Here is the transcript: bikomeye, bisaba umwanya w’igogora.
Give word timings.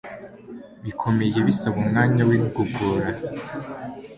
bikomeye, 0.85 1.37
bisaba 1.47 1.77
umwanya 1.83 2.21
w’igogora. 2.29 3.09